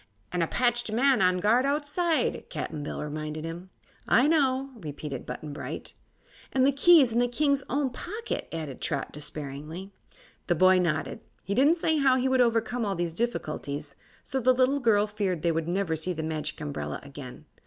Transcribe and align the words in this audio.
"An' 0.31 0.41
a 0.41 0.47
patched 0.47 0.91
man 0.91 1.21
on 1.21 1.37
guard 1.37 1.63
outside," 1.63 2.47
Cap'n 2.49 2.81
Bill 2.81 3.03
reminded 3.03 3.45
him. 3.45 3.69
"I 4.07 4.27
know," 4.27 4.71
repeated 4.77 5.27
Button 5.27 5.53
Bright. 5.53 5.93
"And 6.51 6.65
the 6.65 6.71
key's 6.71 7.11
in 7.11 7.19
the 7.19 7.27
King's 7.27 7.61
own 7.69 7.91
pocket," 7.91 8.47
added 8.51 8.81
Trot, 8.81 9.13
despairingly. 9.13 9.91
The 10.47 10.55
boy 10.55 10.79
nodded. 10.79 11.19
He 11.43 11.53
didn't 11.53 11.75
say 11.77 11.97
how 11.99 12.15
he 12.15 12.27
would 12.27 12.41
overcome 12.41 12.83
all 12.83 12.95
these 12.95 13.13
difficulties, 13.13 13.95
so 14.23 14.39
the 14.39 14.53
little 14.55 14.79
girl 14.79 15.05
feared 15.05 15.43
they 15.43 15.51
would 15.51 15.67
never 15.67 15.95
see 15.95 16.13
the 16.13 16.23
Magic 16.23 16.59
Umbrella 16.59 16.99
again. 17.03 17.45